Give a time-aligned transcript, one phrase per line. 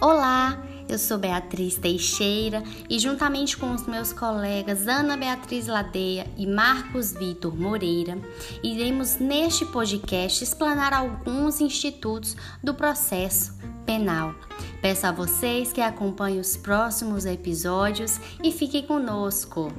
[0.00, 6.46] Olá, eu sou Beatriz Teixeira e, juntamente com os meus colegas Ana Beatriz Ladeia e
[6.46, 8.16] Marcos Vitor Moreira,
[8.62, 14.36] iremos neste podcast explanar alguns institutos do processo penal.
[14.80, 19.72] Peço a vocês que acompanhem os próximos episódios e fiquem conosco.